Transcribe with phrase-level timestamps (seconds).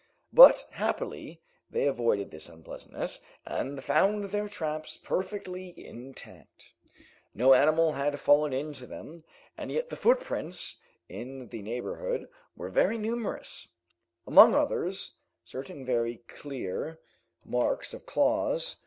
[0.33, 6.73] But happily they avoided this unpleasantness, and found their traps perfectly intact.
[7.35, 9.23] No animal had fallen into them,
[9.55, 13.67] and yet the footprints in the neighborhood were very numerous,
[14.25, 16.99] among others, certain very clear
[17.45, 18.77] marks of claws.